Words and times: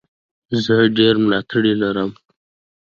زه 0.63 0.75
ډېر 0.97 1.13
ملاتړي 1.23 1.73
لرم. 1.81 2.09